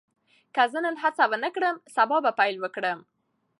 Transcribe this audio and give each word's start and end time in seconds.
که 0.55 0.63
زه 0.71 0.79
نن 0.85 0.95
هڅه 1.03 1.23
ونه 1.31 1.49
کړم، 1.55 1.75
سبا 1.95 2.17
به 2.25 2.31
پیل 2.39 2.55
وکړم. 2.61 2.99